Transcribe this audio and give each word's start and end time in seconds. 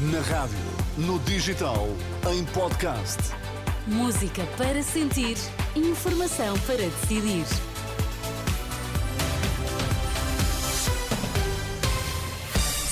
Na 0.00 0.20
rádio, 0.20 0.56
no 0.96 1.18
digital, 1.18 1.88
em 2.32 2.44
podcast. 2.44 3.18
Música 3.84 4.46
para 4.56 4.80
sentir, 4.80 5.36
informação 5.74 6.56
para 6.60 6.76
decidir. 6.76 7.44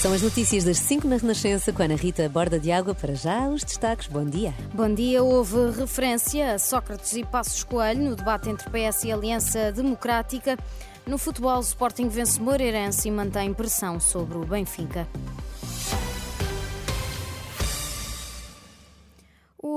São 0.00 0.12
as 0.12 0.20
notícias 0.20 0.64
das 0.64 0.78
5 0.78 1.06
na 1.06 1.18
Renascença 1.18 1.72
com 1.72 1.80
a 1.80 1.84
Ana 1.84 1.94
Rita 1.94 2.28
Borda 2.28 2.58
de 2.58 2.72
Água. 2.72 2.92
Para 2.92 3.14
já, 3.14 3.48
os 3.48 3.62
destaques. 3.62 4.08
Bom 4.08 4.24
dia. 4.24 4.52
Bom 4.74 4.92
dia. 4.92 5.22
Houve 5.22 5.78
referência 5.78 6.54
a 6.54 6.58
Sócrates 6.58 7.12
e 7.12 7.22
Passos 7.22 7.62
Coelho 7.62 8.02
no 8.02 8.16
debate 8.16 8.50
entre 8.50 8.68
PS 8.68 9.04
e 9.04 9.12
Aliança 9.12 9.70
Democrática. 9.70 10.58
No 11.06 11.18
futebol, 11.18 11.58
o 11.58 11.60
Sporting 11.60 12.08
vence 12.08 12.40
Moreirense 12.40 13.06
e 13.06 13.12
mantém 13.12 13.54
pressão 13.54 14.00
sobre 14.00 14.38
o 14.38 14.44
Benfica. 14.44 15.06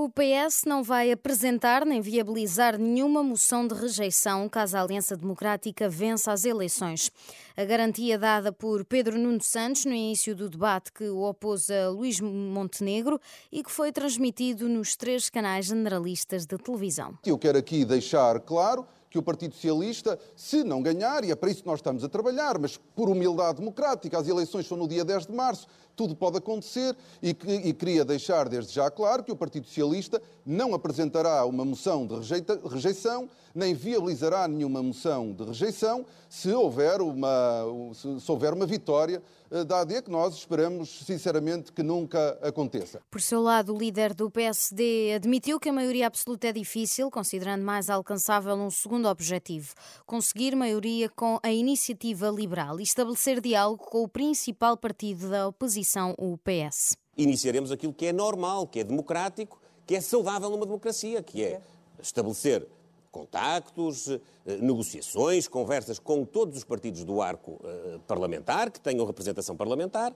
O 0.09 0.11
PS 0.11 0.63
não 0.65 0.81
vai 0.81 1.11
apresentar 1.11 1.85
nem 1.85 2.01
viabilizar 2.01 2.79
nenhuma 2.79 3.21
moção 3.21 3.67
de 3.67 3.75
rejeição 3.75 4.49
caso 4.49 4.75
a 4.75 4.81
Aliança 4.81 5.15
Democrática 5.15 5.87
vença 5.87 6.31
as 6.31 6.45
eleições. 6.45 7.11
A 7.55 7.63
garantia 7.63 8.17
dada 8.17 8.51
por 8.51 8.83
Pedro 8.83 9.19
Nuno 9.19 9.39
Santos 9.39 9.85
no 9.85 9.91
início 9.91 10.35
do 10.35 10.49
debate 10.49 10.91
que 10.91 11.03
o 11.03 11.19
opôs 11.19 11.69
a 11.69 11.89
Luís 11.89 12.19
Montenegro 12.19 13.21
e 13.51 13.61
que 13.61 13.69
foi 13.69 13.91
transmitido 13.91 14.67
nos 14.67 14.95
três 14.95 15.29
canais 15.29 15.67
generalistas 15.67 16.43
de 16.47 16.57
televisão. 16.57 17.13
Eu 17.23 17.37
quero 17.37 17.59
aqui 17.59 17.85
deixar 17.85 18.39
claro 18.39 18.87
que 19.09 19.17
o 19.17 19.23
Partido 19.23 19.55
Socialista, 19.55 20.19
se 20.35 20.63
não 20.63 20.81
ganhar, 20.81 21.23
e 21.23 21.31
é 21.31 21.35
para 21.35 21.49
isso 21.49 21.61
que 21.61 21.67
nós 21.67 21.79
estamos 21.79 22.03
a 22.03 22.09
trabalhar, 22.09 22.59
mas 22.59 22.77
por 22.77 23.09
humildade 23.09 23.59
democrática, 23.59 24.19
as 24.19 24.27
eleições 24.27 24.67
são 24.67 24.77
no 24.77 24.87
dia 24.87 25.03
10 25.03 25.27
de 25.27 25.33
março, 25.33 25.67
tudo 25.95 26.15
pode 26.15 26.37
acontecer 26.37 26.95
e, 27.21 27.33
que, 27.33 27.51
e 27.51 27.73
queria 27.73 28.05
deixar 28.05 28.47
desde 28.47 28.73
já 28.73 28.89
claro 28.89 29.23
que 29.23 29.31
o 29.31 29.35
Partido 29.35 29.67
Socialista 29.67 30.21
não 30.45 30.73
apresentará 30.73 31.43
uma 31.45 31.65
moção 31.65 32.07
de 32.07 32.15
rejeita, 32.15 32.59
rejeição, 32.69 33.29
nem 33.53 33.73
viabilizará 33.73 34.47
nenhuma 34.47 34.81
moção 34.81 35.33
de 35.33 35.43
rejeição 35.43 36.05
se 36.29 36.53
houver 36.53 37.01
uma, 37.01 37.65
se, 37.93 38.21
se 38.21 38.31
houver 38.31 38.53
uma 38.53 38.65
vitória 38.65 39.21
eh, 39.51 39.63
da 39.63 39.81
AD, 39.81 40.03
que 40.03 40.11
nós 40.11 40.35
esperamos 40.35 41.03
sinceramente 41.05 41.73
que 41.73 41.81
nunca 41.81 42.37
aconteça. 42.41 43.01
Por 43.09 43.19
seu 43.19 43.41
lado, 43.41 43.73
o 43.73 43.77
líder 43.77 44.13
do 44.13 44.29
PSD 44.29 45.13
admitiu 45.15 45.59
que 45.59 45.69
a 45.69 45.73
maioria 45.73 46.07
absoluta 46.07 46.47
é 46.47 46.53
difícil, 46.53 47.09
considerando 47.09 47.63
mais 47.63 47.89
alcançável 47.89 48.55
um 48.55 48.69
segundo 48.69 48.98
objetivo: 49.07 49.73
conseguir 50.05 50.55
maioria 50.55 51.09
com 51.09 51.39
a 51.41 51.51
iniciativa 51.51 52.29
liberal 52.29 52.79
e 52.79 52.83
estabelecer 52.83 53.39
diálogo 53.39 53.85
com 53.85 54.03
o 54.03 54.07
principal 54.07 54.75
partido 54.75 55.29
da 55.29 55.47
oposição 55.47 55.69
oposição, 55.69 56.15
o 56.17 56.37
PS. 56.37 56.97
Iniciaremos 57.17 57.71
aquilo 57.71 57.93
que 57.93 58.07
é 58.07 58.13
normal, 58.13 58.67
que 58.67 58.79
é 58.79 58.83
democrático, 58.83 59.59
que 59.85 59.95
é 59.95 60.01
saudável 60.01 60.49
numa 60.49 60.65
democracia, 60.65 61.21
que 61.21 61.43
é 61.43 61.61
estabelecer 62.01 62.67
contactos, 63.11 64.07
eh, 64.07 64.19
negociações, 64.61 65.47
conversas 65.47 65.97
com 65.97 66.23
todos 66.23 66.57
os 66.57 66.63
partidos 66.63 67.03
do 67.03 67.21
arco 67.21 67.59
eh, 67.63 67.99
parlamentar, 68.07 68.71
que 68.71 68.79
tenham 68.79 69.05
representação 69.05 69.55
parlamentar, 69.55 70.13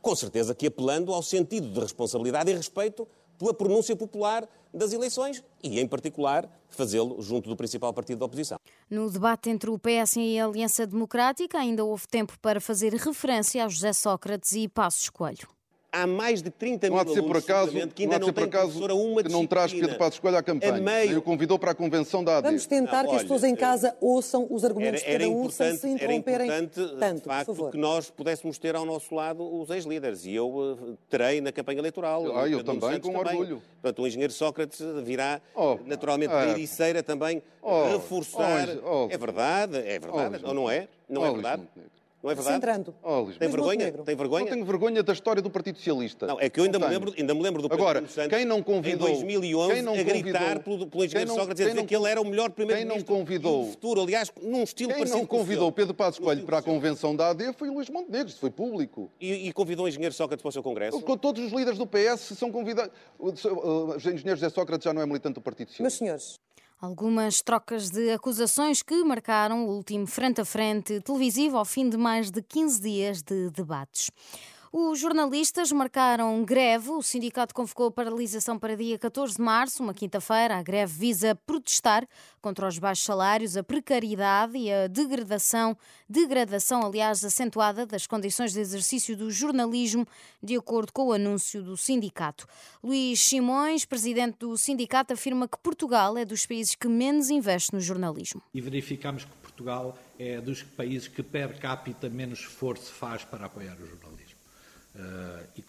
com 0.00 0.16
certeza 0.16 0.54
que 0.54 0.66
apelando 0.66 1.12
ao 1.12 1.22
sentido 1.22 1.68
de 1.68 1.80
responsabilidade 1.80 2.50
e 2.50 2.54
respeito 2.54 3.06
pela 3.38 3.54
pronúncia 3.54 3.94
popular 3.96 4.48
das 4.72 4.92
eleições 4.92 5.42
e, 5.62 5.80
em 5.80 5.86
particular, 5.86 6.48
fazê-lo 6.68 7.20
junto 7.22 7.48
do 7.48 7.56
principal 7.56 7.92
partido 7.92 8.18
da 8.18 8.26
oposição. 8.26 8.58
No 8.90 9.10
debate 9.10 9.50
entre 9.50 9.70
o 9.70 9.78
PS 9.78 10.16
e 10.16 10.38
a 10.38 10.46
Aliança 10.46 10.86
Democrática, 10.86 11.58
ainda 11.58 11.84
houve 11.84 12.06
tempo 12.08 12.38
para 12.40 12.60
fazer 12.60 12.92
referência 12.94 13.64
a 13.64 13.68
José 13.68 13.92
Sócrates 13.92 14.52
e 14.52 14.68
Passos 14.68 15.08
Coelho 15.08 15.54
há 15.94 16.06
mais 16.06 16.42
de 16.42 16.50
30 16.50 16.88
mil 16.88 16.96
não 16.96 17.04
de 17.04 17.14
ser 17.14 17.22
por 17.22 17.36
acaso, 17.36 17.72
que 17.94 18.02
ainda 18.02 18.18
não, 18.18 18.26
não 18.26 18.34
têm 18.34 18.48
professora 18.48 18.94
uma 18.94 19.22
que 19.22 19.30
não 19.30 19.46
traz 19.46 19.72
Pedro 19.72 19.96
Passos 19.96 20.18
Coelho 20.18 20.38
à 20.38 20.42
campanha. 20.42 20.80
Meio... 20.80 21.18
o 21.18 21.22
convidou 21.22 21.58
para 21.58 21.70
a 21.70 21.74
convenção 21.74 22.24
da 22.24 22.38
AD. 22.38 22.48
Vamos 22.48 22.66
tentar 22.66 23.04
não, 23.04 23.10
que 23.10 23.16
as 23.16 23.22
pessoas 23.22 23.44
em 23.44 23.54
casa 23.54 23.96
ouçam 24.00 24.46
os 24.50 24.64
argumentos 24.64 25.02
era, 25.02 25.14
era 25.14 25.24
de 25.24 25.30
cada 25.30 25.40
um 25.40 25.50
sem 25.50 25.76
se 25.76 25.88
interromperem 25.88 26.50
era 26.50 26.62
importante, 26.62 26.98
tanto, 26.98 27.22
de 27.22 27.28
facto, 27.28 27.70
que 27.70 27.78
nós 27.78 28.10
pudéssemos 28.10 28.58
ter 28.58 28.74
ao 28.74 28.84
nosso 28.84 29.14
lado 29.14 29.42
os 29.60 29.70
ex-líderes. 29.70 30.26
E 30.26 30.34
eu 30.34 30.48
uh, 30.48 30.98
terei 31.08 31.40
na 31.40 31.52
campanha 31.52 31.78
eleitoral. 31.78 32.36
Ah, 32.36 32.48
eu 32.48 32.64
também, 32.64 33.00
com 33.00 33.12
também. 33.12 33.36
orgulho. 33.38 33.62
Portanto, 33.80 34.02
o 34.02 34.06
engenheiro 34.06 34.32
Sócrates 34.32 34.80
virá 35.04 35.40
oh, 35.54 35.78
naturalmente 35.86 36.30
para 36.30 36.48
é. 36.48 36.50
Ericeira 36.50 37.02
também 37.02 37.42
oh, 37.62 37.92
reforçar. 37.92 38.68
Oh, 38.82 39.08
é 39.10 39.16
verdade, 39.16 39.76
é 39.78 39.98
verdade. 39.98 40.40
Oh, 40.42 40.48
ou 40.48 40.54
não 40.54 40.70
é? 40.70 40.88
Não 41.08 41.24
é 41.24 41.32
verdade? 41.32 41.62
Não 42.24 42.30
é 42.30 42.34
verdade? 42.34 42.54
Centrando. 42.54 42.94
Oh, 43.02 43.26
tem 43.38 43.50
vergonha? 43.50 43.92
Tem 43.92 44.16
vergonha? 44.16 44.44
Não 44.46 44.52
tenho 44.52 44.64
vergonha 44.64 45.02
da 45.02 45.12
história 45.12 45.42
do 45.42 45.50
Partido 45.50 45.76
Socialista. 45.76 46.26
Não, 46.26 46.40
é 46.40 46.48
que 46.48 46.58
eu 46.58 46.64
ainda, 46.64 46.78
me 46.78 46.86
lembro, 46.86 47.14
ainda 47.18 47.34
me 47.34 47.42
lembro 47.42 47.60
do 47.60 47.70
Agora, 47.70 47.98
Santos, 48.08 48.34
quem 48.34 48.46
não 48.46 48.62
convidou, 48.62 49.08
em 49.08 49.12
2011 49.12 49.82
não 49.82 49.92
a 49.92 50.02
gritar 50.02 50.60
pelo, 50.60 50.86
pelo 50.86 51.04
engenheiro 51.04 51.28
não, 51.28 51.36
Sócrates 51.36 51.60
a 51.60 51.68
dizer 51.68 51.76
não, 51.76 51.84
que 51.86 51.94
ele 51.94 52.08
era 52.08 52.18
o 52.18 52.24
melhor 52.24 52.48
primeiro-ministro 52.48 53.04
do 53.04 53.18
convidou, 53.18 53.66
futuro, 53.66 54.00
aliás, 54.00 54.32
num 54.40 54.62
estilo 54.62 54.94
quem 54.94 55.04
não 55.04 55.26
convidou 55.26 55.70
Pedro 55.70 55.92
Passos 55.92 56.18
Coelho 56.18 56.44
para 56.44 56.58
a 56.58 56.62
convenção 56.62 57.14
da 57.14 57.28
AD 57.28 57.52
foi 57.58 57.68
o 57.68 57.74
Luís 57.74 57.90
Montenegro, 57.90 58.28
isso 58.28 58.40
foi 58.40 58.50
público. 58.50 59.10
E, 59.20 59.48
e, 59.48 59.52
convidou 59.52 59.84
o 59.84 59.88
engenheiro 59.88 60.14
Sócrates 60.14 60.40
para 60.40 60.48
o 60.48 60.52
seu 60.52 60.62
congresso? 60.62 61.02
Todos 61.02 61.44
os 61.44 61.52
líderes 61.52 61.78
do 61.78 61.86
PS 61.86 62.20
são 62.38 62.50
convidados. 62.50 62.90
O 63.18 63.32
engenheiro 63.98 64.36
José 64.36 64.48
Sócrates 64.48 64.84
já 64.84 64.94
não 64.94 65.02
é 65.02 65.06
militante 65.06 65.34
do 65.34 65.42
Partido 65.42 65.68
Socialista. 65.68 65.82
Meus 65.82 65.94
senhores, 65.94 66.40
Algumas 66.84 67.40
trocas 67.40 67.88
de 67.88 68.10
acusações 68.10 68.82
que 68.82 69.02
marcaram 69.04 69.64
o 69.64 69.70
último 69.70 70.06
frente 70.06 70.42
a 70.42 70.44
frente 70.44 71.00
televisivo 71.00 71.56
ao 71.56 71.64
fim 71.64 71.88
de 71.88 71.96
mais 71.96 72.30
de 72.30 72.42
15 72.42 72.82
dias 72.82 73.22
de 73.22 73.48
debates. 73.48 74.10
Os 74.76 74.98
jornalistas 74.98 75.70
marcaram 75.70 76.44
greve. 76.44 76.90
O 76.90 77.00
sindicato 77.00 77.54
convocou 77.54 77.86
a 77.86 77.92
paralisação 77.92 78.58
para 78.58 78.76
dia 78.76 78.98
14 78.98 79.36
de 79.36 79.40
março, 79.40 79.80
uma 79.80 79.94
quinta-feira. 79.94 80.56
A 80.56 80.64
greve 80.64 80.92
visa 80.92 81.32
protestar 81.46 82.04
contra 82.42 82.66
os 82.66 82.76
baixos 82.76 83.04
salários, 83.04 83.56
a 83.56 83.62
precariedade 83.62 84.58
e 84.58 84.72
a 84.72 84.88
degradação, 84.88 85.78
degradação, 86.08 86.84
aliás, 86.84 87.24
acentuada 87.24 87.86
das 87.86 88.08
condições 88.08 88.52
de 88.52 88.58
exercício 88.58 89.16
do 89.16 89.30
jornalismo, 89.30 90.04
de 90.42 90.56
acordo 90.56 90.92
com 90.92 91.06
o 91.06 91.12
anúncio 91.12 91.62
do 91.62 91.76
sindicato. 91.76 92.44
Luís 92.82 93.20
Simões, 93.20 93.84
presidente 93.84 94.38
do 94.38 94.58
sindicato, 94.58 95.14
afirma 95.14 95.46
que 95.46 95.56
Portugal 95.56 96.18
é 96.18 96.24
dos 96.24 96.46
países 96.46 96.74
que 96.74 96.88
menos 96.88 97.30
investe 97.30 97.72
no 97.72 97.80
jornalismo. 97.80 98.42
E 98.52 98.60
verificamos 98.60 99.24
que 99.24 99.36
Portugal 99.36 99.96
é 100.18 100.40
dos 100.40 100.64
países 100.64 101.06
que 101.06 101.22
per 101.22 101.60
capita 101.60 102.10
menos 102.10 102.40
esforço 102.40 102.92
faz 102.92 103.24
para 103.24 103.46
apoiar 103.46 103.76
o 103.76 103.86
jornalismo. 103.86 104.13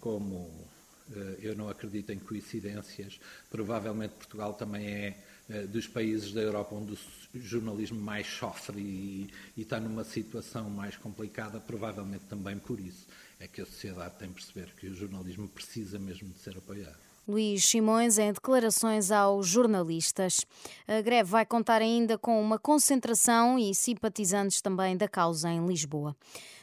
Como 0.05 0.35
uh, 0.35 1.13
eu 1.39 1.55
não 1.55 1.67
acredito 1.67 2.11
em 2.11 2.19
coincidências, 2.19 3.19
provavelmente 3.49 4.13
Portugal 4.13 4.53
também 4.53 4.85
é 4.87 5.17
uh, 5.49 5.67
dos 5.67 5.87
países 5.87 6.31
da 6.31 6.41
Europa 6.41 6.75
onde 6.75 6.93
o 6.93 7.39
jornalismo 7.39 7.99
mais 7.99 8.27
sofre 8.27 8.79
e, 8.79 9.33
e, 9.57 9.63
está 9.63 9.79
numa 9.79 10.03
situação 10.03 10.69
mais 10.69 10.95
complicada, 10.95 11.59
provavelmente 11.59 12.25
também 12.29 12.59
por 12.59 12.79
isso 12.79 13.07
é 13.39 13.47
que 13.47 13.61
a 13.61 13.65
sociedade 13.65 14.13
tem 14.19 14.27
que 14.27 14.35
perceber 14.35 14.75
que 14.75 14.85
o 14.85 14.93
jornalismo 14.93 15.47
precisa 15.47 15.97
mesmo 15.97 16.29
de 16.29 16.37
ser 16.37 16.55
apoiado. 16.55 16.99
Luís 17.27 17.65
Simões 17.65 18.17
em 18.17 18.31
declarações 18.31 19.11
aos 19.11 19.47
jornalistas. 19.47 20.45
A 20.87 21.01
greve 21.01 21.29
vai 21.29 21.45
contar 21.45 21.81
ainda 21.81 22.17
com 22.17 22.39
uma 22.41 22.59
concentração 22.59 23.57
e 23.57 23.73
simpatizantes 23.73 24.61
também 24.61 24.95
da 24.95 25.07
causa 25.07 25.49
em 25.49 25.65
Lisboa. 25.65 26.15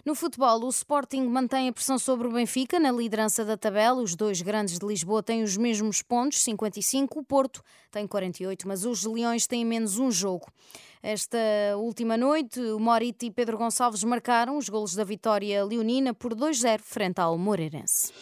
No 0.05 0.15
futebol, 0.15 0.65
o 0.65 0.69
Sporting 0.69 1.23
mantém 1.23 1.69
a 1.69 1.73
pressão 1.73 1.99
sobre 1.99 2.27
o 2.27 2.33
Benfica 2.33 2.81
na 2.81 2.91
liderança 2.91 3.45
da 3.45 3.57
tabela. 3.57 4.03
Os 4.03 4.17
dois 4.17 4.43
grandes 4.43 4.79
de 4.79 4.87
Lisboa 4.87 5.23
têm 5.23 5.43
os 5.43 5.57
mesmos 5.57 6.03
pontos, 6.03 6.43
55. 6.43 7.21
O 7.21 7.25
Porto 7.25 7.63
tem 7.91 8.07
48, 8.07 8.67
mas 8.67 8.85
os 8.85 9.05
Leões 9.05 9.47
têm 9.47 9.65
menos 9.65 9.99
um 9.99 10.11
jogo. 10.11 10.47
Esta 11.03 11.39
última 11.77 12.17
noite, 12.17 12.61
o 12.61 12.79
Morita 12.79 13.27
e 13.27 13.31
Pedro 13.31 13.59
Gonçalves 13.59 14.05
marcaram 14.05 14.57
os 14.57 14.69
golos 14.69 14.95
da 14.95 15.03
vitória 15.03 15.65
leonina 15.65 16.15
por 16.15 16.35
2-0 16.35 16.81
frente 16.81 17.21
ao 17.21 17.37
Moreirense. 17.37 18.13